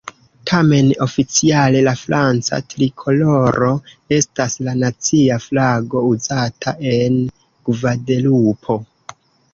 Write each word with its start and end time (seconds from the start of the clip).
Tamen, 0.51 0.87
oficiale 1.05 1.81
la 1.87 1.93
franca 2.03 2.59
trikoloro 2.71 3.69
estas 4.19 4.57
la 4.69 4.73
nacia 4.85 5.37
flago 5.49 6.03
uzata 6.15 6.75
en 6.95 7.21
Gvadelupo. 7.71 8.81